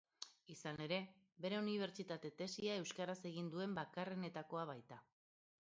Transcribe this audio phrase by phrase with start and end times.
[0.53, 0.97] Izan ere,
[1.45, 5.03] bere unibertsitate tesia euskaraz egin duen bakarrenetakoa baita.